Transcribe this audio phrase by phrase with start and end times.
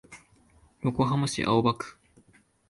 [0.81, 1.99] 横浜市青葉区